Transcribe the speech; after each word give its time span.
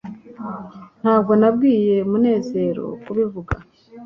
ntabwo 1.01 1.31
nabwiye 1.41 1.95
munezero 2.09 2.85
kubivuga 3.03 3.55